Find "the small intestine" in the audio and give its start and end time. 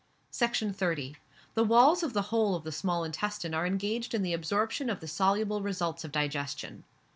2.63-3.53